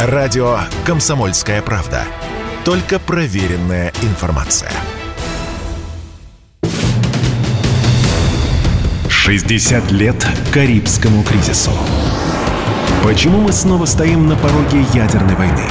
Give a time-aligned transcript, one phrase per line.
[0.00, 2.04] Радио «Комсомольская правда».
[2.64, 4.70] Только проверенная информация.
[9.08, 10.24] 60 лет
[10.54, 11.72] Карибскому кризису.
[13.02, 15.66] Почему мы снова стоим на пороге ядерной войны?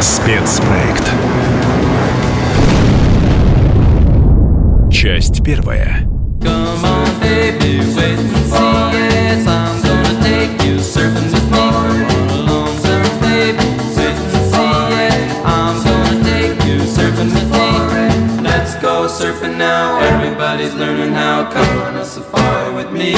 [0.00, 1.08] Спецпроект.
[4.92, 6.09] Часть первая.
[20.40, 21.50] Everybody's learning how.
[21.52, 23.14] Come on a safari with me.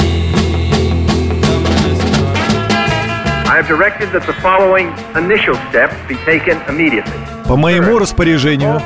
[7.47, 8.81] По моему распоряжению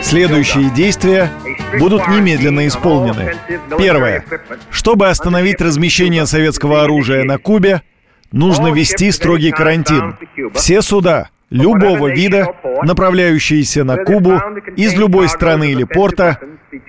[0.00, 1.30] следующие действия
[1.78, 3.34] будут немедленно исполнены.
[3.76, 4.24] Первое.
[4.70, 7.82] Чтобы остановить размещение советского оружия на Кубе,
[8.30, 10.16] нужно ввести строгий карантин.
[10.54, 14.40] Все суда любого вида, направляющиеся на Кубу
[14.76, 16.38] из любой страны или порта,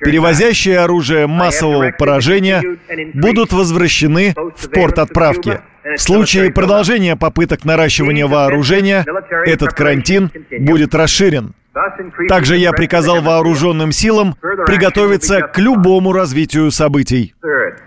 [0.04, 2.64] перевозящие оружие массового поражения,
[3.14, 9.06] будут возвращены в порт отправки– в случае продолжения попыток наращивания вооружения,
[9.45, 11.54] этот карантин будет расширен.
[12.30, 17.34] Также я приказал вооруженным силам приготовиться к любому развитию событий.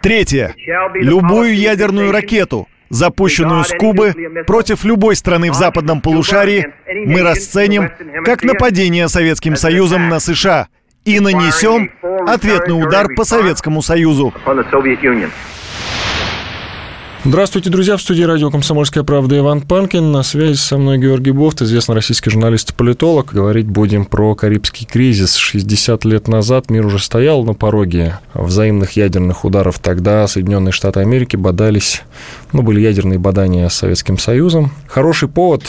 [0.03, 0.55] Третье.
[0.95, 4.13] Любую ядерную ракету, запущенную с Кубы
[4.47, 6.67] против любой страны в западном полушарии,
[7.07, 7.91] мы расценим
[8.25, 10.69] как нападение Советским Союзом на США
[11.07, 11.91] и нанесем
[12.27, 14.35] ответный удар по Советскому Союзу.
[17.25, 17.97] Здравствуйте, друзья.
[17.97, 20.13] В студии радио «Комсомольская правда» Иван Панкин.
[20.13, 23.33] На связи со мной Георгий Бофт, известный российский журналист и политолог.
[23.33, 25.35] Говорить будем про Карибский кризис.
[25.35, 29.79] 60 лет назад мир уже стоял на пороге взаимных ядерных ударов.
[29.81, 32.03] Тогда Соединенные Штаты Америки бодались,
[32.53, 34.71] ну, были ядерные бадания с Советским Союзом.
[34.87, 35.65] Хороший повод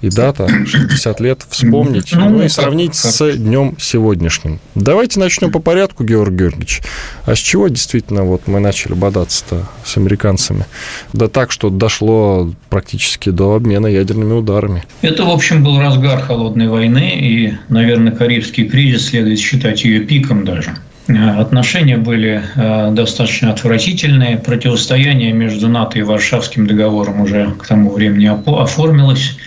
[0.00, 4.60] и дата 60 лет вспомнить, ну, ну и сравнить с днем сегодняшним.
[4.74, 6.82] Давайте начнем по порядку, Георгий Георгиевич.
[7.24, 10.66] А с чего действительно вот мы начали бодаться-то с американцами?
[11.12, 14.84] Да так, что дошло практически до обмена ядерными ударами.
[15.02, 20.44] Это, в общем, был разгар холодной войны, и, наверное, Карибский кризис следует считать ее пиком
[20.44, 20.76] даже.
[21.08, 24.36] Отношения были э, достаточно отвратительные.
[24.36, 29.38] Противостояние между НАТО и Варшавским договором уже к тому времени оформилось.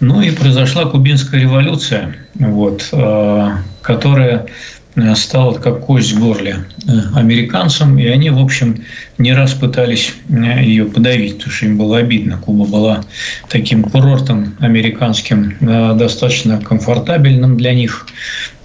[0.00, 3.48] Ну и произошла кубинская революция, вот, э,
[3.82, 4.46] которая
[4.94, 8.84] э, стала как кость в горле э, американцам, и они, в общем,
[9.18, 12.38] не раз пытались ее подавить, потому что им было обидно.
[12.38, 13.04] Куба была
[13.48, 15.56] таким курортом американским,
[15.98, 18.06] достаточно комфортабельным для них,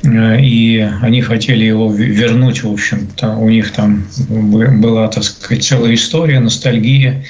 [0.03, 3.37] и они хотели его вернуть, в общем -то.
[3.37, 7.23] У них там была, так сказать, целая история, ностальгия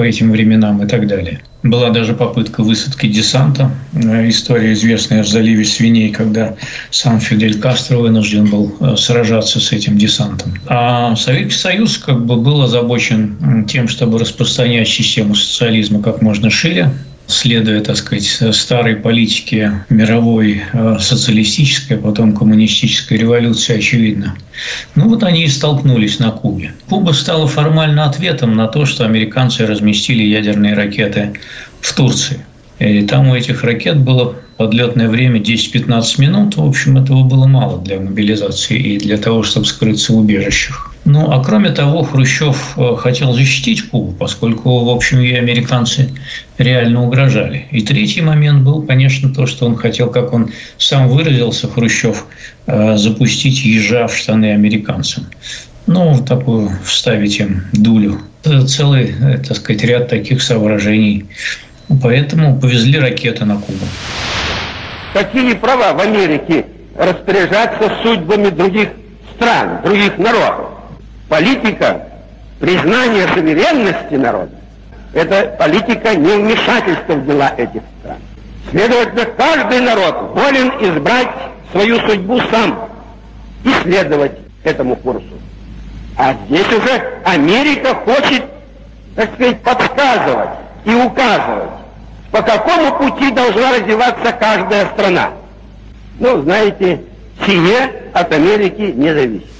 [0.00, 1.42] по этим временам и так далее.
[1.62, 3.70] Была даже попытка высадки десанта.
[3.92, 6.54] Э, история известная в заливе свиней, когда
[6.90, 10.54] сам Фидель Кастро вынужден был э, сражаться с этим десантом.
[10.68, 16.90] А Советский Союз как бы был озабочен тем, чтобы распространять систему социализма как можно шире,
[17.32, 18.24] следуя, так сказать,
[18.54, 24.34] старой политике мировой э, социалистической, а потом коммунистической революции, очевидно.
[24.94, 26.72] Ну вот они и столкнулись на Кубе.
[26.88, 31.32] Куба стала формально ответом на то, что американцы разместили ядерные ракеты
[31.80, 32.44] в Турции.
[32.78, 36.56] И там у этих ракет было подлетное время 10-15 минут.
[36.56, 40.89] В общем, этого было мало для мобилизации и для того, чтобы скрыться в убежищах.
[41.12, 46.08] Ну, а кроме того, Хрущев э, хотел защитить Кубу, поскольку, в общем, ей американцы
[46.56, 47.66] реально угрожали.
[47.72, 52.26] И третий момент был, конечно, то, что он хотел, как он сам выразился, Хрущев,
[52.66, 55.26] э, запустить ежа в штаны американцам.
[55.88, 58.20] Ну, такую вставить им дулю.
[58.44, 61.24] Это целый, э, так сказать, ряд таких соображений.
[62.00, 63.84] Поэтому повезли ракеты на Кубу.
[65.12, 66.66] Какие права в Америке
[66.96, 68.90] распоряжаться судьбами других
[69.34, 70.69] стран, других народов?
[71.30, 72.08] Политика
[72.58, 74.50] признания суверенности народа–
[75.14, 78.18] это политика невмешательства в дела этих стран.
[78.68, 81.28] Следовательно, каждый народ волен избрать
[81.70, 82.90] свою судьбу сам
[83.64, 84.32] и следовать
[84.64, 85.40] этому курсу.
[86.16, 88.42] А здесь уже Америка хочет,
[89.14, 90.50] так сказать, подсказывать
[90.84, 91.70] и указывать,
[92.32, 95.30] по какому пути должна развиваться каждая страна.
[96.18, 97.02] Ну, знаете,
[97.46, 99.59] сие от Америки не зависит.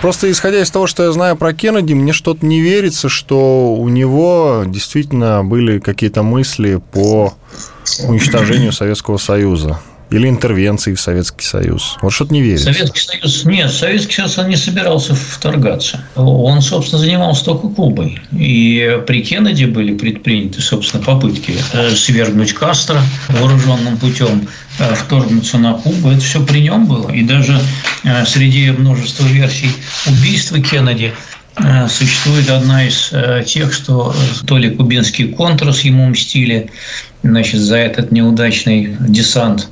[0.00, 3.88] Просто исходя из того, что я знаю про Кеннеди, мне что-то не верится, что у
[3.88, 7.34] него действительно были какие-то мысли по
[8.04, 9.80] уничтожению Советского Союза.
[10.10, 11.98] Или интервенции в Советский Союз?
[12.00, 12.72] Вот что-то не верится.
[12.72, 13.44] Советский Союз...
[13.44, 16.00] Нет, Советский Союз он не собирался вторгаться.
[16.16, 18.18] Он, собственно, занимался только Кубой.
[18.32, 24.48] И при Кеннеди были предприняты, собственно, попытки э, свергнуть Кастро вооруженным путем
[24.78, 26.10] вторгнуться на Кубу.
[26.10, 27.10] Это все при нем было.
[27.10, 27.60] И даже
[28.04, 29.70] э, среди множества версий
[30.06, 31.12] убийства Кеннеди
[31.88, 33.12] существует одна из
[33.50, 34.14] тех, что
[34.46, 36.70] то ли кубинский контрас ему мстили,
[37.24, 39.68] значит, за этот неудачный десант,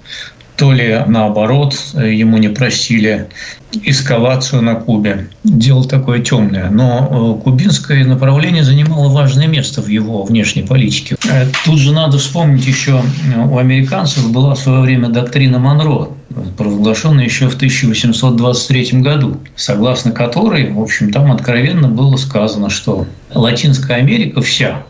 [0.57, 3.29] то ли наоборот, ему не простили
[3.73, 5.29] эскалацию на Кубе.
[5.45, 6.71] Дело такое темное.
[6.71, 11.17] Но э, кубинское направление занимало важное место в его внешней политике.
[11.29, 13.03] Э, тут же надо вспомнить еще,
[13.35, 16.09] э, у американцев была в свое время доктрина Монро,
[16.57, 23.95] провозглашенная еще в 1823 году, согласно которой, в общем, там откровенно было сказано, что Латинская
[23.95, 24.85] Америка вся,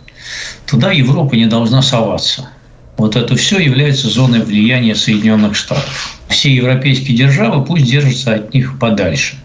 [0.66, 2.50] туда Европа не должна соваться–
[2.96, 6.18] вот это все является зоной влияния Соединенных Штатов.
[6.28, 9.36] Все европейские державы пусть держатся от них подальше.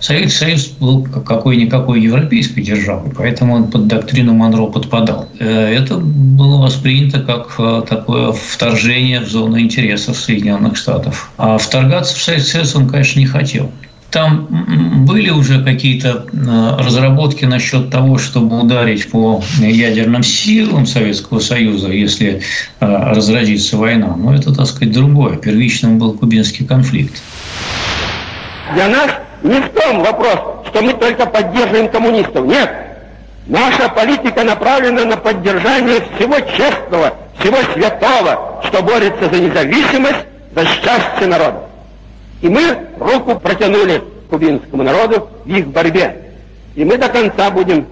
[0.00, 5.28] Советский Союз был какой-никакой европейской державой, поэтому он под доктрину Монро подпадал.
[5.38, 11.30] Э, это было воспринято как э, такое вторжение в зону интересов Соединенных Штатов.
[11.36, 13.70] А вторгаться в Советский Союз он, конечно, не хотел.
[14.10, 21.88] Там были уже какие-то э, разработки насчет того, чтобы ударить по ядерным силам Советского Союза,
[21.88, 22.40] если
[22.80, 24.16] э, разразится война.
[24.16, 25.36] Но это, так сказать, другое.
[25.36, 27.22] Первичным был кубинский конфликт.
[28.74, 29.10] Для нас
[29.42, 32.46] не в том вопрос, что мы только поддерживаем коммунистов.
[32.46, 32.70] Нет.
[33.46, 41.26] Наша политика направлена на поддержание всего честного, всего святого, что борется за независимость, за счастье
[41.26, 41.69] народа.
[42.40, 46.32] И мы руку протянули кубинскому народу в их борьбе.
[46.74, 47.86] И мы до конца будем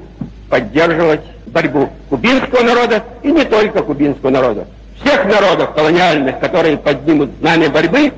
[0.48, 4.66] поддерживать борьбу кубинского народа и не только кубинского народа.
[5.00, 8.12] Всех народов колониальных, которые поднимут знамя борьбы,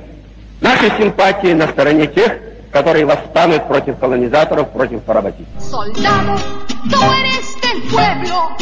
[0.61, 2.33] наши симпатии на стороне тех,
[2.71, 5.49] которые восстанут против колонизаторов, против поработителей.
[7.73, 8.57] Del pueblo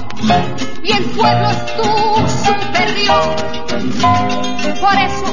[0.82, 1.82] y el pueblo es tu
[2.44, 3.36] superior.
[4.80, 5.26] Por eso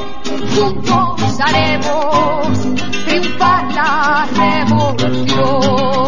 [0.54, 2.58] juntos haremos
[3.06, 6.05] triunfar la revolución.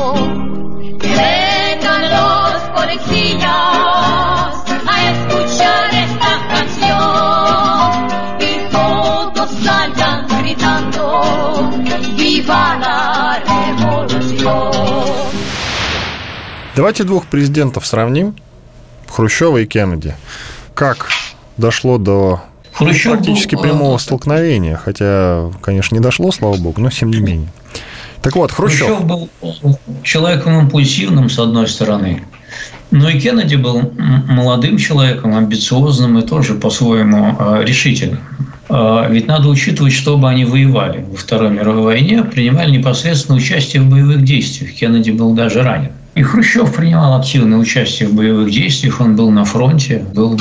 [16.78, 18.36] Давайте двух президентов сравним,
[19.08, 20.14] Хрущева и Кеннеди.
[20.74, 21.08] Как
[21.56, 22.40] дошло до
[22.72, 23.62] Хрущев практически был...
[23.62, 27.48] прямого э, столкновения, хотя, конечно, не дошло, слава богу, но тем не менее.
[28.22, 28.86] Так вот, Хрущев...
[28.86, 29.28] Хрущев был
[30.04, 32.22] человеком импульсивным, с одной стороны,
[32.92, 33.92] но и Кеннеди был
[34.28, 38.20] молодым человеком, амбициозным и тоже по-своему э, решительным.
[38.68, 43.90] Э, ведь надо учитывать, чтобы они воевали во Второй мировой войне, принимали непосредственное участие в
[43.90, 44.74] боевых действиях.
[44.74, 45.90] Кеннеди был даже ранен.
[46.18, 50.36] И Хрущев принимал активное участие в боевых действиях, он был на фронте, был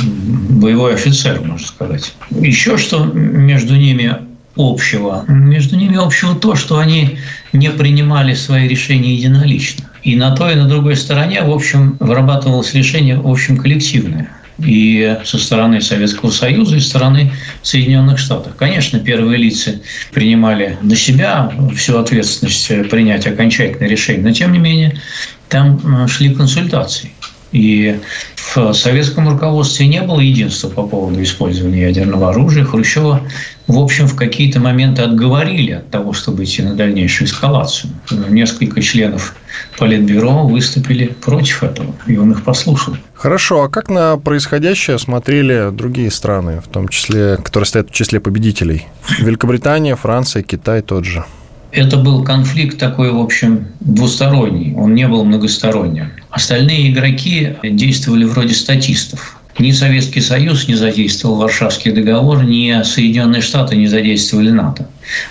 [0.50, 2.16] боевой офицер, можно сказать.
[2.32, 4.16] Еще что между ними
[4.56, 5.24] общего?
[5.28, 7.20] Между ними общего то, что они
[7.54, 9.86] не принимали свои решения единолично.
[10.02, 15.16] И на той, и на другой стороне, в общем, вырабатывалось решение, в общем, коллективное и
[15.24, 17.32] со стороны Советского Союза, и со стороны
[17.62, 18.56] Соединенных Штатов.
[18.58, 19.76] Конечно, первые лица
[20.12, 25.00] принимали на себя всю ответственность принять окончательное решение, но тем не менее
[25.50, 27.12] там шли консультации.
[27.52, 28.00] И
[28.36, 32.66] в советском руководстве не было единства по поводу использования ядерного оружия.
[32.66, 33.22] Хрущева,
[33.68, 37.92] в общем, в какие-то моменты отговорили от того, чтобы идти на дальнейшую эскалацию.
[38.30, 39.36] Несколько членов
[39.78, 42.98] Политбюро выступили против этого, и он их послушал.
[43.14, 48.20] Хорошо, а как на происходящее смотрели другие страны, в том числе, которые стоят в числе
[48.20, 48.88] победителей?
[49.20, 51.24] Великобритания, Франция, Китай тот же–
[51.72, 56.12] это был конфликт такой, в общем, двусторонний, он не был многосторонним.
[56.30, 59.38] Остальные игроки действовали вроде статистов.
[59.60, 64.88] Ни Советский Союз не задействовал Варшавский договор, ни Соединенные Штаты не задействовали НАТО.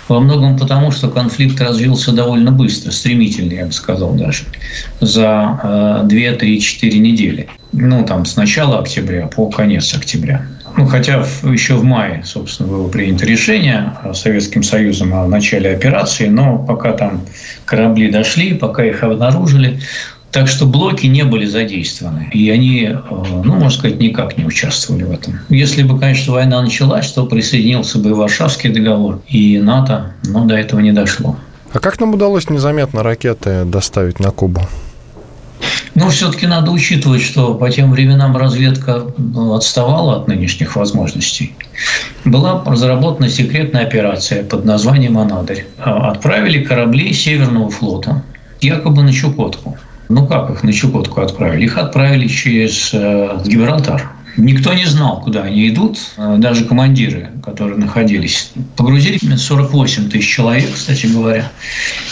[0.09, 4.43] Во многом потому, что конфликт развился довольно быстро, стремительно, я бы сказал даже,
[4.99, 6.39] за 2-3-4
[6.81, 7.47] э, недели.
[7.71, 10.45] Ну, там, с начала октября по конец октября.
[10.77, 16.59] Ну, хотя еще в мае, собственно, было принято решение Советским Союзом о начале операции, но
[16.59, 17.21] пока там
[17.65, 19.79] корабли дошли, пока их обнаружили,
[20.31, 22.29] так что блоки не были задействованы.
[22.31, 25.39] И они, э, ну, можно сказать, никак не участвовали в этом.
[25.49, 30.55] Если бы, конечно, война началась, то присоединился бы и Варшавский договор, и НАТО, но до
[30.55, 31.37] этого не дошло.
[31.73, 34.61] А как нам удалось незаметно ракеты доставить на Кубу?
[35.97, 41.55] Но все-таки надо учитывать, что по тем временам разведка ну, отставала от нынешних возможностей.
[42.23, 45.65] была разработана секретная операция под названием «Анадырь».
[45.79, 48.21] А, отправили корабли Северного флота
[48.61, 49.75] якобы на Чукотку.
[50.07, 51.65] Ну как их на Чукотку отправили?
[51.65, 54.11] Их отправили через э, Гибралтар.
[54.37, 58.51] Никто не знал, куда они идут, э, даже командиры, которые находились.
[58.75, 61.51] Погрузили 48 тысяч человек, кстати говоря,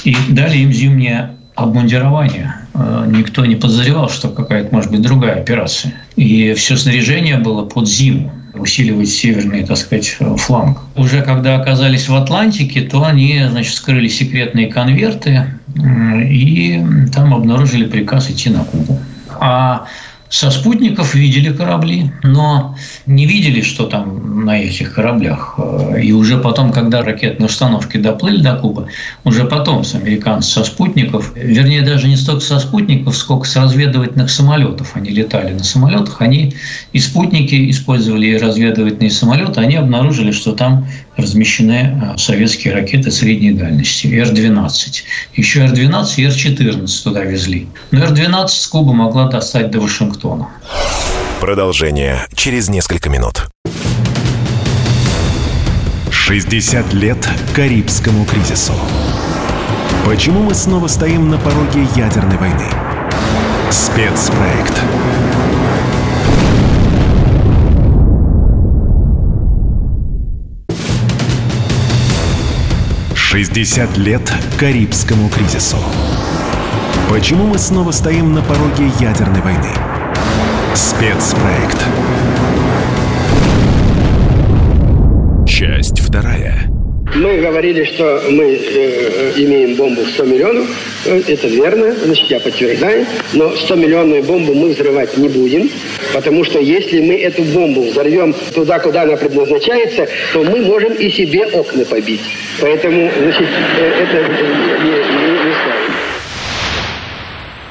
[0.03, 2.55] и дали им зимнее обмундирование.
[2.74, 5.93] Э, никто не подозревал, что какая-то может быть другая операция.
[6.15, 10.79] И все снаряжение было под зиму усиливать северный, так сказать, фланг.
[10.95, 15.45] Уже когда оказались в Атлантике, то они, значит, скрыли секретные конверты
[15.77, 16.81] и
[17.13, 19.00] там обнаружили приказ идти на Кубу.
[19.39, 19.88] А
[20.29, 25.60] со спутников видели корабли, но не видели, что там на этих кораблях.
[26.01, 28.88] И уже потом, когда ракетные установки доплыли до Кубы,
[29.24, 34.29] уже потом с американцев со спутников, вернее, даже не столько со спутников, сколько с разведывательных
[34.29, 34.96] самолетов.
[34.96, 36.55] Они летали на самолетах, они
[36.91, 43.51] и спутники использовали, и разведывательные самолеты, они обнаружили, что там размещены а, советские ракеты средней
[43.51, 45.03] дальности, Р-12.
[45.36, 47.67] Еще Р-12 и Р-14 туда везли.
[47.91, 50.50] Но Р-12 с Кубы могла достать до Вашингтона.
[51.39, 53.48] Продолжение через несколько минут.
[56.27, 57.17] 60 лет
[57.53, 58.74] Карибскому кризису.
[60.05, 62.65] Почему мы снова стоим на пороге ядерной войны?
[63.69, 64.74] Спецпроект.
[73.35, 75.75] 60 лет Карибскому кризису.
[77.09, 79.73] Почему мы снова стоим на пороге ядерной войны?
[80.73, 81.85] Спецпроект.
[85.45, 86.75] Часть вторая.
[87.15, 90.67] Мы говорили, что мы э, имеем бомбу в 100 миллионов.
[91.05, 93.05] Э, это верно, значит, я подтверждаю.
[93.31, 95.69] Но 100-миллионную бомбу мы взрывать не будем,
[96.13, 101.10] потому что если мы эту бомбу взорвем туда, куда она предназначается, то мы можем и
[101.10, 102.22] себе окна побить.
[102.60, 103.48] Поэтому, значит,
[103.79, 104.17] э, это
[104.84, 105.55] не, не, не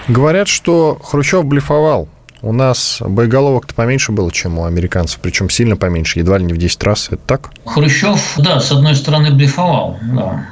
[0.08, 2.08] Говорят, что Хрущев блефовал.
[2.44, 6.58] У нас боеголовок-то поменьше было, чем у американцев, причем сильно поменьше, едва ли не в
[6.58, 7.06] 10 раз.
[7.10, 7.50] Это так?
[7.64, 10.48] Хрущев, да, с одной стороны, блефовал, да.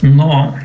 [0.00, 0.56] Но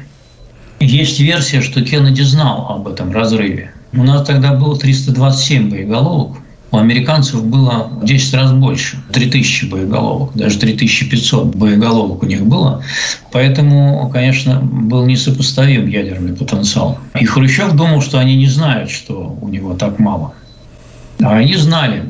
[0.79, 3.74] есть версия, что Кеннеди знал об этом разрыве.
[3.91, 6.38] У нас тогда было 327 боеголовок,
[6.72, 12.82] у американцев было в 10 раз больше, 3000 боеголовок, даже 3500 боеголовок у них было.
[13.34, 17.00] Поэтому, конечно, был несопоставим ядерный потенциал.
[17.20, 20.34] И Хрущев думал, что они не знают, что у него так мало.
[21.24, 22.03] А они знали,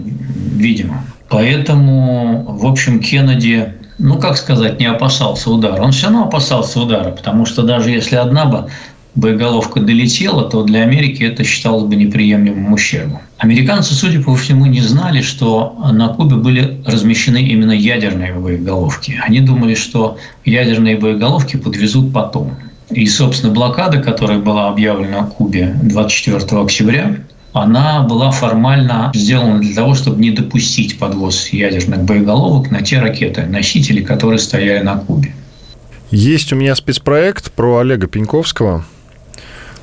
[0.55, 1.03] видимо.
[1.29, 5.81] Поэтому, в общем, Кеннеди, ну, как сказать, не опасался удара.
[5.81, 8.67] Он все равно опасался удара, потому что даже если одна бы
[9.15, 13.19] боеголовка долетела, то для Америки это считалось бы неприемлемым ущербом.
[13.37, 19.19] Американцы, судя по всему, не знали, что на Кубе были размещены именно ядерные боеголовки.
[19.23, 22.55] Они думали, что ядерные боеголовки подвезут потом.
[22.89, 27.15] И, собственно, блокада, которая была объявлена Кубе 24 октября,
[27.53, 33.43] она была формально сделана для того, чтобы не допустить подвоз ядерных боеголовок на те ракеты,
[33.43, 35.33] носители, которые стояли на Кубе.
[36.09, 38.85] Есть у меня спецпроект про Олега Пеньковского.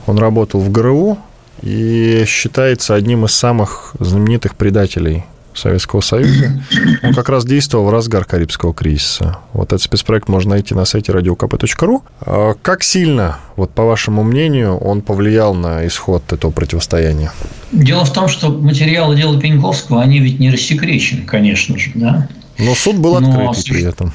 [0.07, 1.19] Он работал в ГРУ
[1.63, 6.63] и считается одним из самых знаменитых предателей Советского Союза.
[7.03, 9.39] Он как раз действовал в разгар Карибского кризиса.
[9.53, 12.03] Вот этот спецпроект можно найти на сайте radiokp.ru.
[12.21, 17.33] А как сильно, вот по вашему мнению, он повлиял на исход этого противостояния?
[17.73, 22.29] Дело в том, что материалы дела Пеньковского, они ведь не рассекречены, конечно же, да.
[22.59, 23.53] Но суд был открытый Но...
[23.69, 24.13] при этом.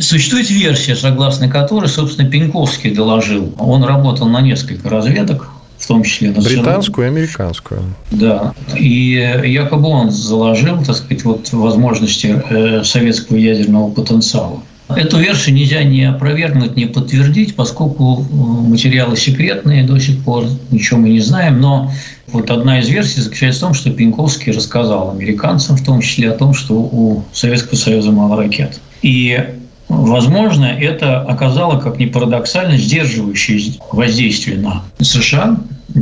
[0.00, 3.54] Существует версия, согласно которой, собственно, Пеньковский доложил.
[3.58, 7.82] Он работал на несколько разведок, в том числе на Британскую и американскую.
[8.10, 8.54] Да.
[8.76, 14.62] И якобы он заложил, так сказать, вот возможности э, советского ядерного потенциала.
[14.88, 18.34] Эту версию нельзя ни опровергнуть, ни подтвердить, поскольку э,
[18.68, 21.60] материалы секретные до сих пор, ничего мы не знаем.
[21.60, 21.90] Но
[22.28, 26.34] вот одна из версий заключается в том, что Пеньковский рассказал американцам, в том числе о
[26.34, 28.80] том, что у Советского Союза мало ракет.
[29.02, 29.44] И
[29.88, 35.58] Возможно, это оказало, как ни парадоксально, сдерживающее воздействие на США.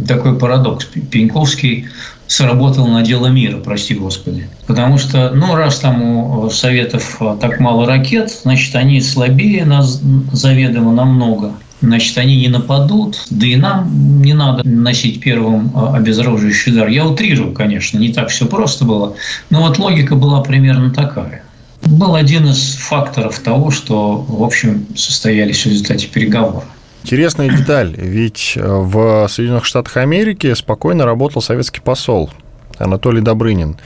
[0.08, 0.86] Такой парадокс.
[1.10, 1.86] Пеньковский
[2.26, 4.48] сработал на дело мира, прости господи.
[4.66, 10.00] Потому что, ну, раз там у Советов так мало ракет, значит, они слабее нас
[10.32, 11.52] заведомо намного.
[11.80, 16.88] Значит, они не нападут, да и нам не надо носить первым обезоруживающий удар.
[16.88, 19.14] Я утрирую, конечно, не так все просто было,
[19.50, 21.43] но вот логика была примерно такая
[21.86, 26.64] был один из факторов того, что, в общем, состоялись в результате переговоров.
[27.02, 32.30] Интересная деталь, ведь э, в Соединенных Штатах Америки спокойно работал советский посол
[32.78, 33.76] Анатолий Добрынин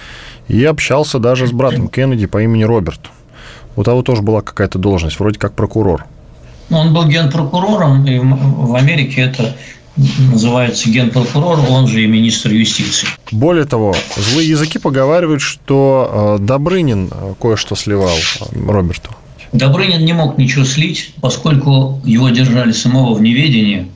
[0.46, 3.10] и общался даже с братом Кеннеди по имени Роберт.
[3.74, 6.06] У того тоже была какая-то должность, вроде как прокурор.
[6.70, 9.56] Он был генпрокурором, и в Америке это
[10.32, 13.08] называется генпрокурор, он же и министр юстиции.
[13.30, 19.10] Более того, злые языки поговаривают, что э, Добрынин э, кое-что сливал э, Роберту.
[19.52, 23.88] Добрынин не мог ничего слить, поскольку его держали самого в неведении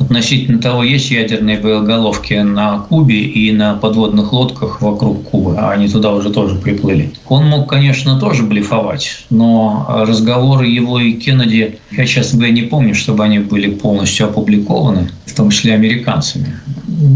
[0.00, 5.88] относительно того, есть ядерные боеголовки на Кубе и на подводных лодках вокруг Кубы, а они
[5.88, 7.12] туда уже тоже приплыли.
[7.28, 12.94] Он мог, конечно, тоже блефовать, но разговоры его и Кеннеди, я, честно говоря, не помню,
[12.94, 16.56] чтобы они были полностью опубликованы, в том числе американцами.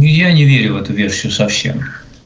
[0.00, 1.80] Я не верю в эту версию совсем.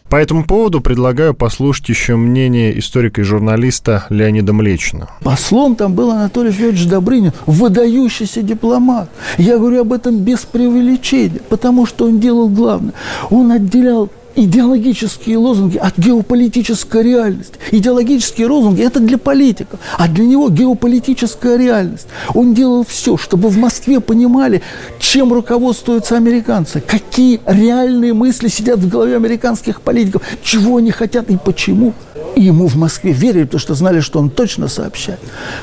[0.08, 5.10] По этому поводу предлагаю послушать еще мнение историка и журналиста Леонида Млечина.
[5.22, 9.10] Послом там был Анатолий Федорович Добрынин, выдающийся дипломат.
[9.36, 12.94] Я говорю об этом без преувеличения, потому что он делал главное.
[13.28, 17.54] Он отделял идеологические лозунги от геополитической реальности.
[17.72, 22.06] Идеологические лозунги– это для политиков, а для него геополитическая реальность.
[22.34, 24.62] Он делал все, чтобы в Москве понимали,
[25.00, 31.36] чем руководствуются американцы, какие реальные мысли сидят в голове американских политиков, чего они хотят и
[31.36, 31.92] почему.
[32.36, 35.18] И ему в Москве верили, потому что знали, что он точно сообщает.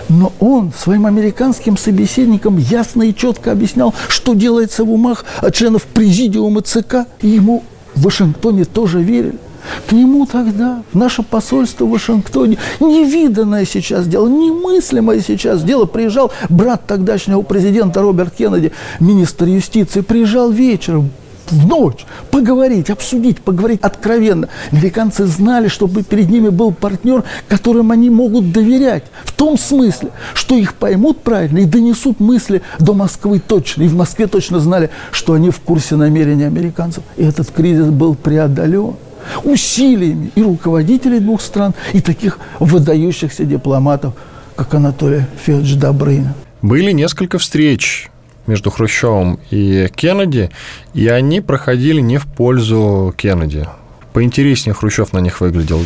[0.09, 6.61] Но он своим американским собеседникам ясно и четко объяснял, что делается в умах членов президиума
[6.61, 7.07] ЦК.
[7.21, 7.63] И ему
[7.95, 9.39] в Вашингтоне тоже верили.
[9.87, 15.85] К нему тогда, в наше посольство в Вашингтоне, невиданное сейчас дело, немыслимое сейчас дело.
[15.85, 21.09] Приезжал брат тогдашнего президента Роберт Кеннеди, министр юстиции, приезжал вечером,
[21.51, 24.49] в ночь поговорить, обсудить, поговорить откровенно.
[24.71, 29.03] Американцы знали, чтобы перед ними был партнер, которым они могут доверять.
[29.23, 33.83] В том смысле, что их поймут правильно и донесут мысли до Москвы точно.
[33.83, 37.03] И в Москве точно знали, что они в курсе намерений американцев.
[37.17, 38.95] И этот кризис был преодолен
[39.43, 44.13] усилиями и руководителей двух стран, и таких выдающихся дипломатов,
[44.55, 46.33] как Анатолий Федорович Добрынин.
[46.61, 48.09] Были несколько встреч
[48.47, 50.49] между Хрущевым и Кеннеди,
[50.93, 53.67] и они проходили не в пользу Кеннеди.
[54.13, 55.81] Поинтереснее Хрущев на них выглядел.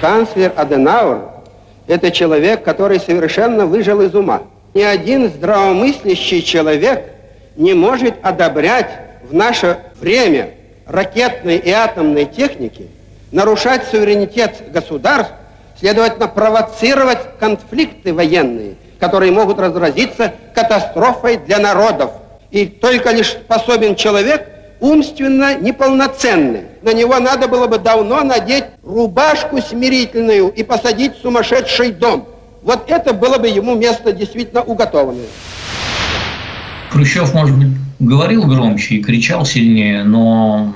[0.00, 1.20] Канцлер Аденауэр–
[1.86, 4.42] это человек, который совершенно выжил из ума.
[4.74, 7.04] Ни один здравомыслящий человек
[7.56, 8.90] не может одобрять
[9.28, 10.54] в наше время
[10.86, 12.88] ракетной и атомной техники,
[13.30, 15.34] нарушать суверенитет государств,
[15.78, 22.12] следовательно, провоцировать конфликты военные– которые могут разразиться катастрофой для народов.
[22.50, 24.46] И только лишь способен человек
[24.80, 26.64] умственно неполноценный.
[26.82, 32.28] На него надо было бы давно надеть рубашку смирительную и посадить в сумасшедший дом.
[32.62, 35.26] Вот это было бы ему место действительно уготованное.
[36.90, 37.68] Хрущев, может быть,
[38.00, 40.74] говорил громче и кричал сильнее, но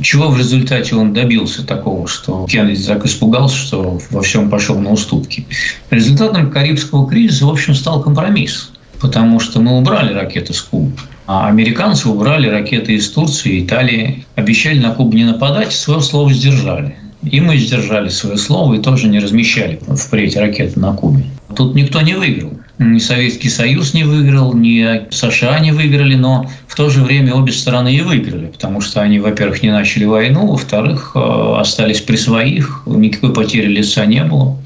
[0.00, 4.92] чего в результате он добился такого, что Кеннеди так испугался, что во всем пошел на
[4.92, 5.46] уступки?
[5.90, 8.70] Результатом Карибского кризиса, в общем, стал компромисс.
[8.98, 10.92] Потому что мы убрали ракеты с Кубы,
[11.26, 14.24] а американцы убрали ракеты из Турции, Италии.
[14.36, 16.96] Обещали на Кубу не нападать, свое слово сдержали.
[17.22, 21.26] И мы сдержали свое слово и тоже не размещали впредь ракеты на Кубе.
[21.54, 22.52] Тут никто не выиграл.
[22.78, 27.50] Ни Советский Союз не выиграл, ни США не выиграли, но в то же время обе
[27.50, 32.82] стороны и выиграли, потому что они, во-первых, не начали войну, во-вторых, э, остались при своих,
[32.84, 34.58] никакой потери лица не было.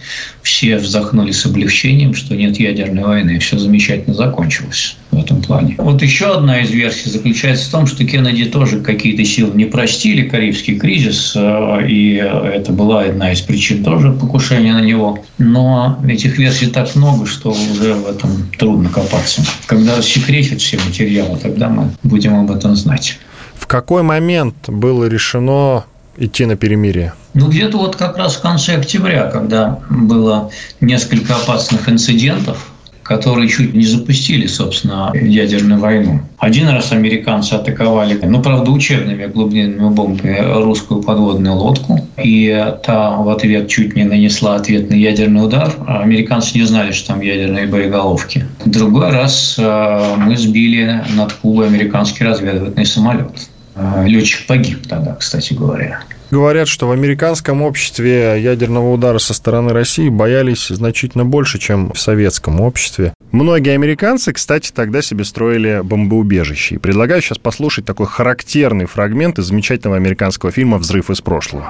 [0.43, 5.75] Все вздохнули с облегчением, что нет ядерной войны, все замечательно закончилось в этом плане.
[5.79, 10.29] Вот еще одна из версий заключается в том, что Кеннеди тоже какие-то силы не простили
[10.29, 15.19] Карибский кризис, э, и это была одна из причин тоже покушения на него.
[15.39, 19.43] Но этих версий так много, что уже в этом трудно копаться.
[19.67, 23.19] Когда рассекретят все материалы, тогда мы будем об этом знать.
[23.55, 25.85] В какой момент было решено
[26.17, 27.15] идти на перемирие?
[27.35, 32.70] Ну, где-то вот как раз в конце октября, когда было несколько опасных инцидентов,
[33.11, 36.21] которые чуть не запустили, собственно, ядерную войну.
[36.39, 43.29] Один раз американцы атаковали, ну, правда, учебными глубинными бомбами русскую подводную лодку, и та в
[43.29, 45.75] ответ чуть не нанесла ответный ядерный удар.
[45.89, 48.47] Американцы не знали, что там ядерные боеголовки.
[48.65, 53.51] Другой раз э, мы сбили над Кубой американский разведывательный самолет.
[53.75, 56.05] Э, летчик погиб тогда, кстати говоря.
[56.31, 61.99] Говорят, что в американском обществе ядерного удара со стороны России боялись значительно больше, чем в
[61.99, 63.15] советском обществе.
[63.33, 66.77] Многие американцы, кстати, тогда себе строили бомбоубежище.
[66.77, 71.69] И предлагаю сейчас послушать такой характерный фрагмент из замечательного американского фильма «Взрыв из прошлого».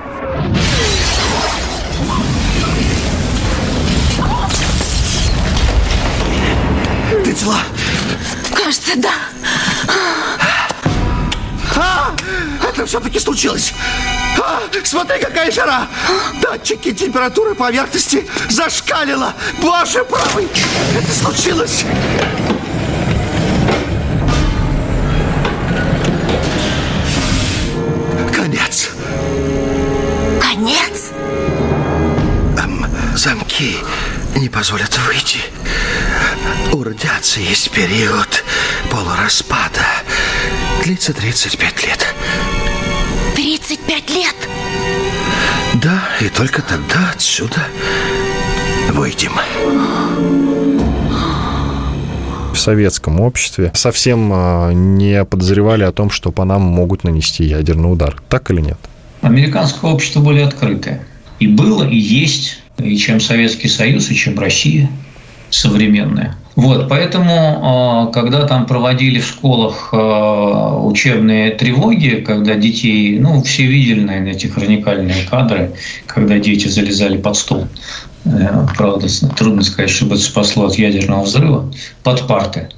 [7.24, 7.60] Ты цела?
[8.54, 9.14] Кажется, да.
[12.80, 13.74] Это все-таки случилось.
[14.42, 15.86] А, смотри, какая жара.
[16.40, 19.34] Датчики температуры поверхности зашкалило.
[19.60, 20.48] Боже правый,
[20.96, 21.84] это случилось.
[28.34, 28.88] Конец.
[30.40, 31.10] Конец?
[32.56, 33.76] Эм, замки
[34.36, 35.40] не позволят выйти.
[36.72, 38.42] У радиации есть период
[38.90, 39.84] полураспада.
[40.82, 42.14] Длится 35 лет.
[43.40, 44.34] 35 лет?
[45.82, 47.56] Да, и только тогда отсюда
[48.92, 49.32] выйдем.
[52.52, 57.90] В советском обществе совсем а, не подозревали о том, что по нам могут нанести ядерный
[57.90, 58.20] удар.
[58.28, 58.76] Так или нет?
[59.22, 61.06] Американское общество более открытое.
[61.38, 64.90] И было, и есть, и чем Советский Союз, и чем Россия
[65.48, 66.36] современная.
[66.56, 73.64] Вот, поэтому, а, когда там проводили в школах а, учебные тревоги, когда детей, ну, все
[73.64, 75.72] видели, наверное, эти хроникальные кадры,
[76.06, 77.68] когда дети залезали под стол,
[78.24, 81.70] э, правда, трудно сказать, чтобы это спасло от ядерного взрыва,
[82.02, 82.68] под парты.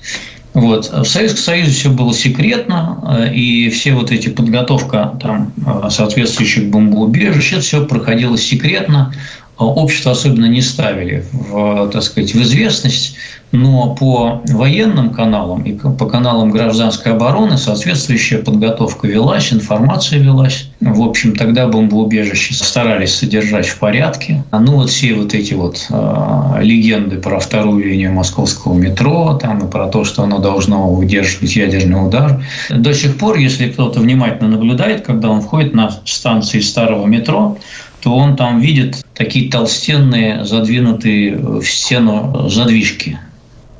[0.54, 0.90] Вот.
[0.90, 6.68] В Советском Союзе все было секретно, э, и все вот эти подготовка там, э, соответствующих
[6.68, 9.14] бомбоубежищ, это все проходило секретно,
[9.58, 13.16] общество особенно не ставили в, так сказать, в известность,
[13.52, 20.70] но по военным каналам и по каналам гражданской обороны соответствующая подготовка велась, информация велась.
[20.80, 24.42] В общем, тогда бомбоубежища старались содержать в порядке.
[24.50, 29.66] А ну вот все вот эти вот э, легенды про вторую линию московского метро, там
[29.66, 32.42] и про то, что оно должно выдерживать ядерный удар.
[32.70, 37.58] До сих пор, если кто-то внимательно наблюдает, когда он входит на станции старого метро,
[38.02, 43.18] то он там видит такие толстенные, задвинутые в стену задвижки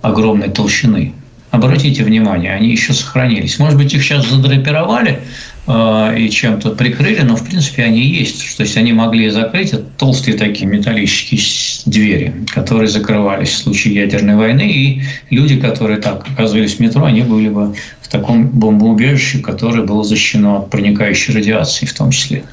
[0.01, 1.13] огромной толщины.
[1.51, 3.59] Обратите внимание, они еще сохранились.
[3.59, 5.21] Может быть, их сейчас задрапировали
[5.67, 8.57] э, и чем-то прикрыли, но в принципе они есть.
[8.57, 11.41] То есть они могли закрыть это толстые такие металлические
[11.85, 14.71] двери, которые закрывались в случае ядерной войны.
[14.71, 20.05] И люди, которые так оказывались в метро, они были бы в таком бомбоубежище, которое было
[20.05, 22.45] защищено от проникающей радиации в том числе.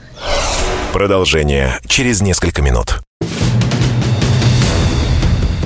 [0.93, 3.01] Продолжение через несколько минут.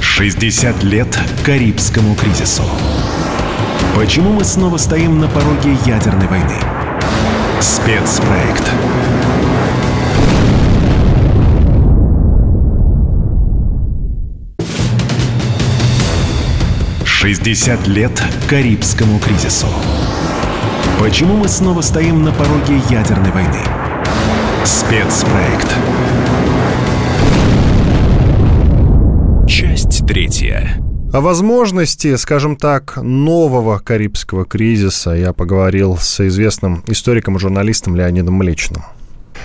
[0.01, 2.63] 60 лет Карибскому кризису.
[3.95, 6.55] Почему мы снова стоим на пороге ядерной войны?
[7.61, 8.69] Спецпроект.
[17.05, 19.67] Шестьдесят лет Карибскому кризису.
[20.99, 23.82] Почему мы снова стоим на пороге ядерной войны?
[24.65, 25.75] Спецпроект.
[29.45, 30.81] Часть третья.
[31.11, 38.35] О возможности, скажем так, нового Карибского кризиса я поговорил с известным историком и журналистом Леонидом
[38.35, 38.83] Млечным.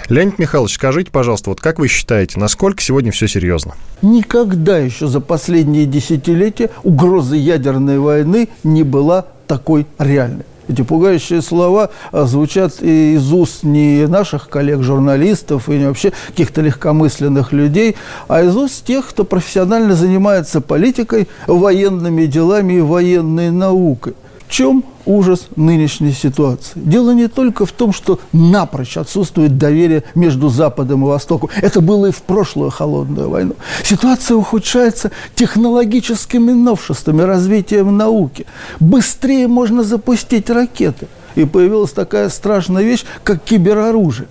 [0.09, 3.75] Леонид Михайлович, скажите, пожалуйста, вот как вы считаете, насколько сегодня все серьезно?
[4.03, 10.45] Никогда еще за последние десятилетия угроза ядерной войны не была такой реальной.
[10.69, 17.53] Эти пугающие слова а, звучат из уст не наших коллег-журналистов и не вообще каких-то легкомысленных
[17.53, 17.97] людей,
[18.29, 24.15] а из уст тех, кто профессионально занимается политикой, военными делами и военной наукой.
[24.49, 26.73] В чем ужас нынешней ситуации?
[26.77, 31.51] Дело не только в том, что напрочь отсутствует доверие между Западом и Востоком.
[31.61, 33.57] Это было и в прошлую холодную войну.
[33.85, 38.47] Ситуация ухудшается технологическими новшествами, развитием науки.
[38.81, 44.29] Быстрее можно запустить ракеты– и появилась такая страшная вещь, как кибероружие.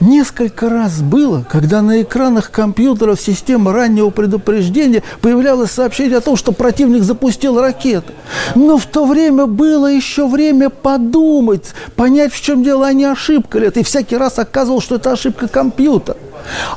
[0.00, 6.52] Несколько раз было, когда на экранах компьютеров системы раннего предупреждения появлялось сообщение о том, что
[6.52, 8.12] противник запустил ракеты.
[8.54, 13.58] Но в то время было еще время подумать, понять, в чем дело, а не ошибка
[13.58, 13.80] ли это.
[13.80, 16.16] И всякий раз оказывалось, что это ошибка компьютера.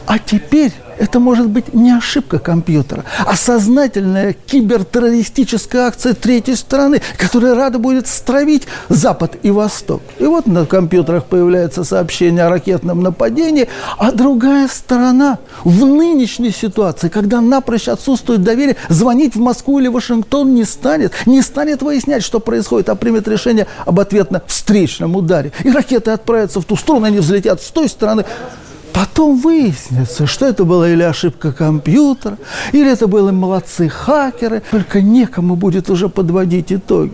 [0.06, 7.56] А теперь это может быть не ошибка компьютера, а сознательная кибертеррористическая акция третьей стороны, которая
[7.56, 10.04] рада будет стравить Запад и Восток.
[10.20, 17.10] И вот на компьютерах появляется сообщение о ракетном нападении, а другая сторона в нынешней ситуации,
[17.10, 22.40] когда напрочь отсутствует доверие, звонить в Москву или Вашингтон не станет, не станет выяснять, что
[22.40, 25.52] происходит, а примет решение об ответно-встречном ударе.
[25.64, 28.24] И ракеты отправятся в ту сторону, они взлетят с той стороны.
[28.94, 32.38] Потом выяснится, что это была или ошибка компьютера,
[32.72, 37.14] или это были молодцы хакеры, только некому будет уже подводить итоги.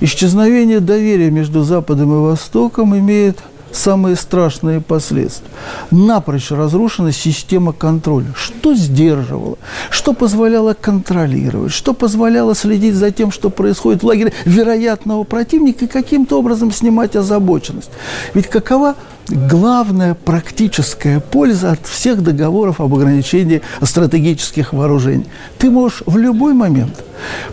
[0.00, 3.38] Исчезновение доверия между Западом и Востоком имеет
[3.72, 5.48] самые страшные последствия.
[5.90, 8.26] Напрочь разрушена система контроля.
[8.34, 9.58] Что сдерживало?
[9.90, 11.72] Что позволяло контролировать?
[11.72, 17.16] Что позволяло следить за тем, что происходит в лагере вероятного противника и каким-то образом снимать
[17.16, 17.90] озабоченность?
[18.34, 18.94] Ведь какова
[19.28, 25.26] главная практическая польза от всех договоров об ограничении стратегических вооружений.
[25.58, 27.04] Ты можешь в любой момент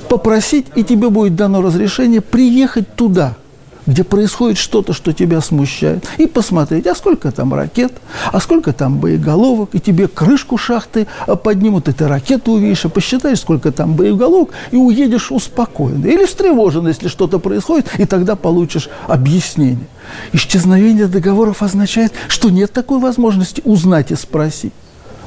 [0.09, 3.35] попросить, и тебе будет дано разрешение приехать туда–
[3.85, 7.93] где происходит что-то, что тебя смущает, и посмотреть, а сколько там ракет,
[8.31, 11.07] а сколько там боеголовок, и тебе крышку шахты
[11.43, 16.13] поднимут, и ты ракету увидишь, и посчитаешь, сколько там боеголовок, и уедешь успокоенный.
[16.13, 19.87] Или встревожен, если что-то происходит, и тогда получишь объяснение.
[20.31, 24.73] Исчезновение договоров означает, что нет такой возможности узнать и спросить.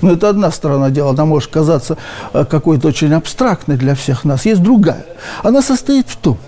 [0.02, 1.96] Но это одна сторона дела, она может казаться
[2.32, 4.44] э, какой-то очень абстрактной для всех нас.
[4.44, 5.06] Есть другая.
[5.42, 6.38] Она состоит в том,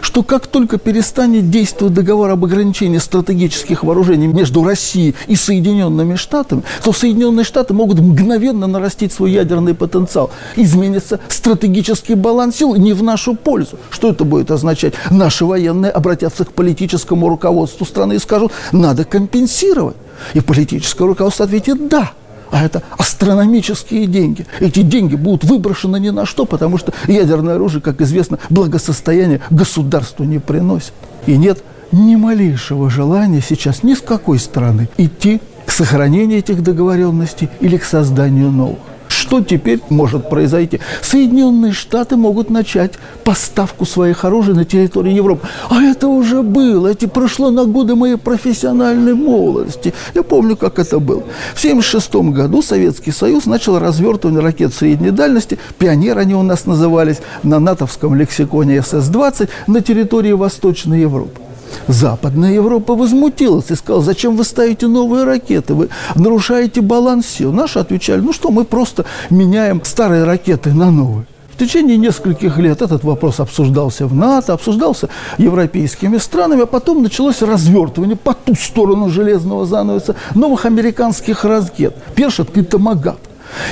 [0.00, 6.62] что как только перестанет действовать договор об ограничении стратегических вооружений между Россией и Соединенными Штатами,
[6.82, 10.30] то Соединенные Штаты могут мгновенно нарастить свой ядерный потенциал.
[10.56, 13.78] Изменится стратегический баланс сил не в нашу пользу.
[13.90, 14.94] Что это будет означать?
[15.10, 19.96] Наши военные обратятся к политическому руководству страны и скажут, надо компенсировать.
[20.34, 22.12] И политическое руководство ответит «да»
[22.50, 24.46] а это астрономические деньги.
[24.60, 30.24] Эти деньги будут выброшены ни на что, потому что ядерное оружие, как известно, благосостояние государству
[30.24, 30.92] не приносит.
[31.26, 37.48] И нет ни малейшего желания сейчас ни с какой стороны идти к сохранению этих договоренностей
[37.60, 38.78] или к созданию новых.
[39.08, 40.80] Что теперь может произойти?
[41.02, 42.94] Соединенные Штаты могут начать
[43.24, 45.46] поставку своих оружий на территории Европы.
[45.68, 46.88] А это уже было.
[46.88, 49.92] Это прошло на годы моей профессиональной молодости.
[50.14, 51.22] Я помню, как это было.
[51.54, 55.58] В 1976 году Советский Союз начал развертывание ракет средней дальности.
[55.78, 61.40] Пионер они у нас назывались на натовском лексиконе СС-20 на территории Восточной Европы.
[61.88, 67.50] Западная Европа возмутилась и сказала, зачем вы ставите новые ракеты, вы нарушаете баланс сил.
[67.50, 71.26] Наши отвечали, ну что, мы просто меняем старые ракеты на новые.
[71.50, 77.42] В течение нескольких лет этот вопрос обсуждался в НАТО, обсуждался европейскими странами, а потом началось
[77.42, 81.96] развертывание по ту сторону железного занавеса новых американских ракет.
[82.14, 83.18] Першет и Томагавк.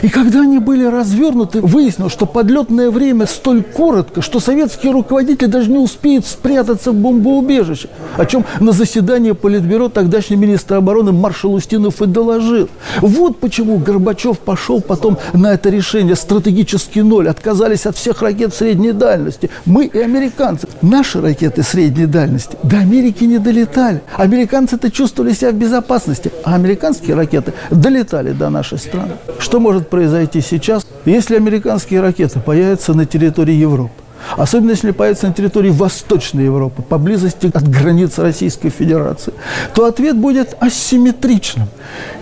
[0.02, 5.70] И когда они были развернуты, выяснилось, что подлетное время столь коротко, что советские руководители даже
[5.70, 12.02] не успеют спрятаться в бомбоубежище, о чем на заседании Политбюро тогдашний министр обороны маршал Устинов
[12.02, 12.68] и доложил.
[13.00, 18.92] Вот почему Горбачев пошел потом на это решение стратегический ноль, отказались от всех ракет средней
[18.92, 19.50] дальности.
[19.64, 20.68] Мы и американцы.
[20.82, 24.02] Наши ракеты средней дальности до Америки не долетали.
[24.16, 29.12] Американцы-то чувствовали себя в безопасности, а американские ракеты долетали до нашей страны.
[29.38, 33.94] Что может произойти сейчас, если американские ракеты появятся на территории Европы?
[34.36, 39.32] Особенно если появится на территории Восточной Европы, поблизости от границ Российской Федерации,
[39.74, 41.66] то ответ будет асимметричным.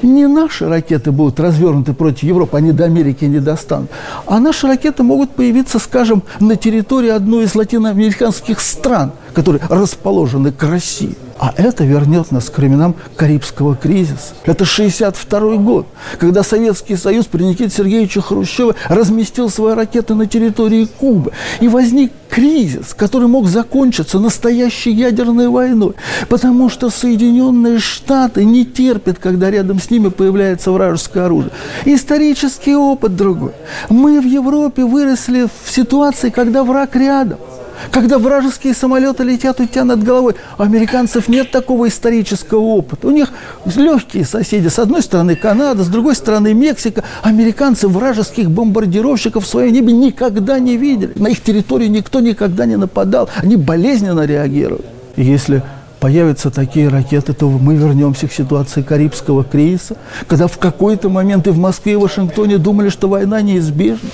[0.00, 3.90] Не наши ракеты будут развернуты против Европы, они до Америки не достанут,
[4.24, 10.62] а наши ракеты могут появиться, скажем, на территории одной из латиноамериканских стран, которые расположены к
[10.62, 11.14] России.
[11.38, 14.34] А это вернет нас к временам Карибского кризиса.
[14.44, 15.86] Это 62 год,
[16.18, 21.32] когда Советский Союз при Никите Сергеевиче Хрущеве разместил свои ракеты на территории Кубы.
[21.60, 25.94] И возник кризис, который мог закончиться настоящей ядерной войной,
[26.28, 31.52] потому что Соединенные Штаты не терпят, когда рядом с ними появляется вражеское оружие.
[31.84, 33.52] Исторический опыт другой.
[33.88, 37.38] Мы в Европе выросли в ситуации, когда враг рядом–
[37.90, 40.34] когда вражеские самолеты летят у тебя над головой.
[40.58, 43.08] У американцев нет такого исторического опыта.
[43.08, 43.32] У них
[43.76, 44.68] легкие соседи.
[44.68, 47.04] С одной стороны Канада, с другой стороны Мексика.
[47.22, 51.12] Американцы вражеских бомбардировщиков в своем небе никогда не видели.
[51.16, 53.28] На их территории никто никогда не нападал.
[53.36, 54.84] Они болезненно реагируют.
[55.16, 55.62] Если
[56.00, 61.50] появятся такие ракеты, то мы вернемся к ситуации Карибского кризиса, когда в какой-то момент и
[61.50, 64.10] в Москве, и в Вашингтоне думали, что война неизбежна.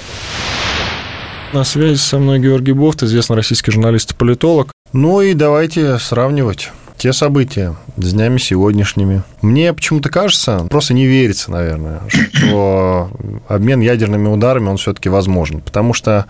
[1.52, 4.70] На связи со мной Георгий Бофт, известный российский журналист и политолог.
[4.92, 9.24] Ну и давайте сравнивать те события с днями сегодняшними.
[9.42, 13.10] Мне почему-то кажется, просто не верится, наверное, что
[13.48, 15.60] обмен ядерными ударами, он все-таки возможен.
[15.60, 16.26] Потому что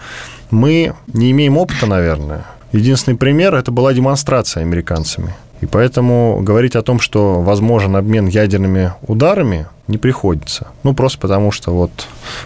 [0.51, 2.47] мы не имеем опыта, наверное.
[2.73, 5.35] Единственный пример– это была демонстрация американцами.
[5.61, 10.69] И поэтому говорить о том, что возможен обмен ядерными ударами, не приходится.
[10.85, 11.91] Ну, просто потому что вот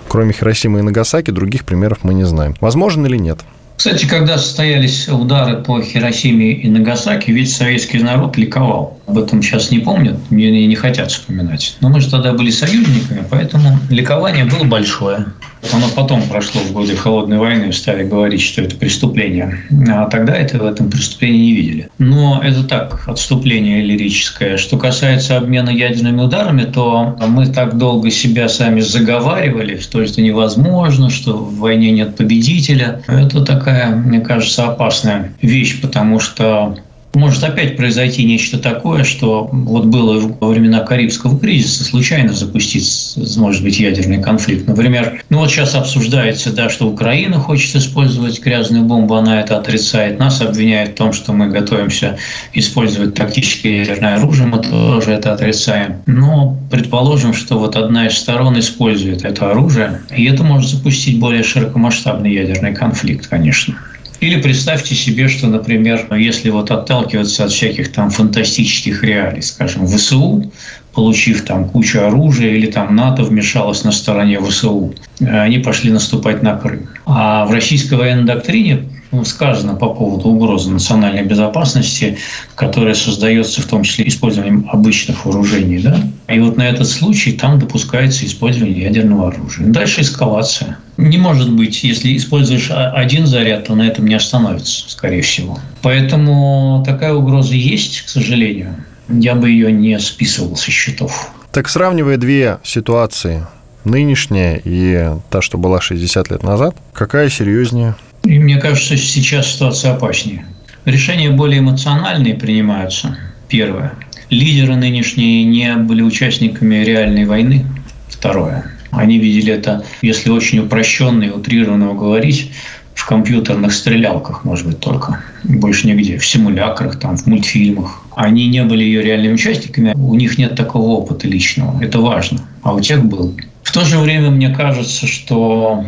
[0.09, 2.57] кроме Хиросимы и Нагасаки других примеров мы не знаем.
[2.61, 3.40] Возможно или нет?
[3.77, 8.98] Кстати, когда состоялись удары по Хиросиме и Нагасаки, ведь советский народ ликовал.
[9.07, 11.77] Об этом сейчас не помнят, мне не хотят вспоминать.
[11.81, 15.27] Но мы же тогда были союзниками, поэтому ликование было большое.
[15.72, 19.59] Оно потом прошло в годы Холодной войны, стали говорить, что это преступление.
[19.88, 21.88] А тогда это в этом преступлении не видели.
[21.98, 24.57] Но это так, отступление лирическое.
[24.57, 31.11] Что касается обмена ядерными ударами, то мы так долго себя сами заговаривали, что это невозможно,
[31.11, 33.03] что в войне нет победителя.
[33.07, 36.77] Это такая, мне кажется, опасная вещь, потому что
[37.14, 43.62] может опять произойти нечто такое, что вот было во времена Карибского кризиса, случайно запустить, может
[43.62, 44.66] быть, ядерный конфликт.
[44.66, 50.18] Например, ну вот сейчас обсуждается, да, что Украина хочет использовать грязную бомбу, она это отрицает.
[50.18, 52.18] Нас обвиняют в том, что мы готовимся
[52.53, 55.96] использовать тактическое ядерное оружие, мы тоже это отрицаем.
[56.07, 61.42] Но предположим, что вот одна из сторон использует это оружие, и это может запустить более
[61.42, 63.77] широкомасштабный ядерный конфликт, конечно.
[64.20, 70.50] Или представьте себе, что, например, если вот отталкиваться от всяких там фантастических реалий, скажем, ВСУ,
[70.94, 76.57] получив там кучу оружия, или там НАТО вмешалось на стороне ВСУ, они пошли наступать на
[76.57, 76.88] Крым.
[77.05, 78.85] А в российской военной доктрине
[79.24, 82.18] сказано по поводу угрозы национальной безопасности,
[82.55, 85.79] которая создается в том числе использованием обычных вооружений.
[85.79, 85.96] Да?
[86.29, 89.66] И вот на этот случай там допускается использование ядерного оружия.
[89.66, 90.79] Дальше эскалация.
[90.96, 95.59] Не может быть, если используешь один заряд, то на этом не остановится, скорее всего.
[95.83, 98.74] Поэтому такая угроза есть, к сожалению.
[99.09, 101.31] Я бы ее не списывал со счетов.
[101.53, 103.46] Так сравнивая две ситуации,
[103.85, 107.96] нынешняя и та, что была 60 лет назад, какая серьезнее?
[108.24, 110.46] И мне кажется, сейчас ситуация опаснее.
[110.84, 113.16] Решения более эмоциональные принимаются.
[113.48, 113.92] Первое.
[114.30, 117.64] Лидеры нынешние не были участниками реальной войны.
[118.08, 118.64] Второе.
[118.90, 122.52] Они видели это, если очень упрощенно и утрированно говорить,
[122.94, 125.20] в компьютерных стрелялках, может быть, только.
[125.42, 126.16] Больше нигде.
[126.16, 128.02] В симулякрах, там, в мультфильмах.
[128.16, 129.92] Они не были ее реальными участниками.
[129.94, 131.82] У них нет такого опыта личного.
[131.82, 132.40] Это важно.
[132.62, 133.34] А у тех был.
[133.62, 135.84] В то же время мне кажется, что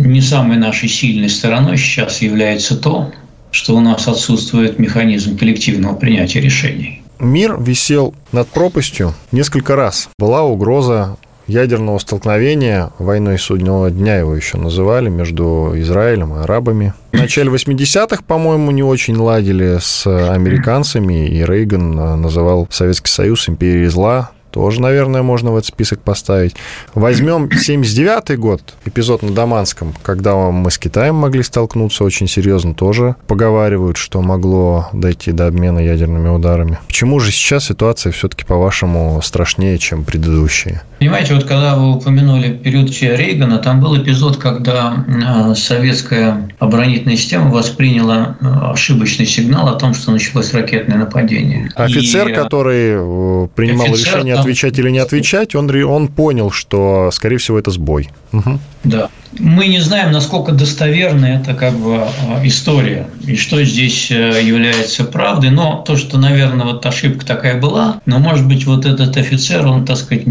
[0.00, 3.12] не самой нашей сильной стороной сейчас является то,
[3.50, 7.02] что у нас отсутствует механизм коллективного принятия решений.
[7.18, 10.08] Мир висел над пропастью несколько раз.
[10.18, 16.94] Была угроза ядерного столкновения, войной судного дня его еще называли, между Израилем и арабами.
[17.12, 23.88] В начале 80-х, по-моему, не очень ладили с американцами, и Рейган называл Советский Союз империей
[23.88, 26.56] зла, тоже, наверное, можно в этот список поставить.
[26.94, 33.16] Возьмем 79 год, эпизод на Даманском, когда мы с Китаем могли столкнуться очень серьезно, тоже
[33.26, 36.78] поговаривают, что могло дойти до обмена ядерными ударами.
[36.86, 40.82] Почему же сейчас ситуация все-таки, по-вашему, страшнее, чем предыдущие?
[41.00, 47.50] Понимаете, вот когда вы упомянули период Рейгана, там был эпизод, когда э, советская оборонительная система
[47.50, 51.70] восприняла э, ошибочный сигнал о том, что началось ракетное нападение.
[51.74, 52.34] Офицер, И...
[52.34, 57.58] который э, принимал офицер, решение отвечать или не отвечать, он, он понял, что, скорее всего,
[57.58, 58.10] это сбой.
[58.32, 58.58] Угу.
[58.84, 59.08] Да.
[59.38, 62.04] Мы не знаем, насколько достоверна эта как бы
[62.42, 65.50] история и что здесь является правдой.
[65.50, 69.84] Но то, что, наверное, вот ошибка такая была, но, может быть, вот этот офицер, он,
[69.84, 70.26] так сказать,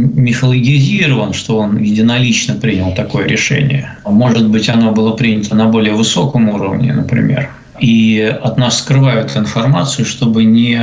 [0.59, 3.97] мифологизирован, что он единолично принял такое решение.
[4.05, 7.49] Может быть, оно было принято на более высоком уровне, например.
[7.79, 10.81] И от нас скрывают информацию, чтобы не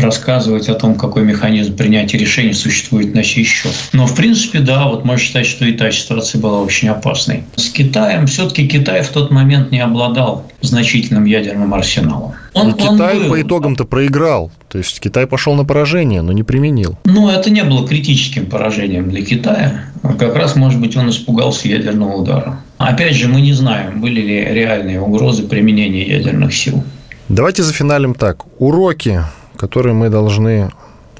[0.00, 3.72] рассказывать о том, какой механизм принятия решений существует на сей счет.
[3.92, 7.44] Но, в принципе, да, вот можно считать, что и та ситуация была очень опасной.
[7.56, 12.34] С Китаем все-таки Китай в тот момент не обладал значительным ядерным арсеналом.
[12.52, 13.30] Он, но Китай был.
[13.30, 14.50] по итогам-то проиграл.
[14.68, 16.98] То есть Китай пошел на поражение, но не применил.
[17.04, 19.84] Ну, это не было критическим поражением для Китая.
[20.18, 22.60] Как раз, может быть, он испугался ядерного удара.
[22.78, 26.82] Опять же, мы не знаем, были ли реальные угрозы применения ядерных сил.
[27.28, 28.44] Давайте зафиналим так.
[28.58, 29.22] Уроки
[29.60, 30.70] которые мы должны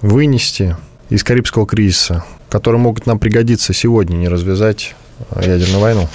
[0.01, 0.75] вынести
[1.11, 4.95] из Карибского кризиса, которые могут нам пригодиться сегодня, не развязать
[5.37, 6.09] ядерную войну?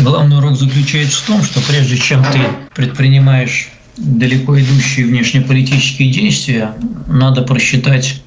[0.00, 2.40] Главный урок заключается в том, что прежде чем ты
[2.74, 6.72] предпринимаешь далеко идущие внешнеполитические действия,
[7.06, 8.20] надо просчитать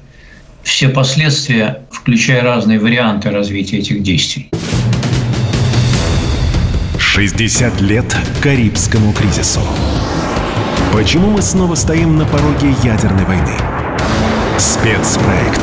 [0.62, 4.48] все последствия, включая разные варианты развития этих действий.
[6.98, 9.60] 60 лет Карибскому кризису.
[10.94, 13.56] Почему мы снова стоим на пороге ядерной войны?
[14.58, 15.60] Спецпроект.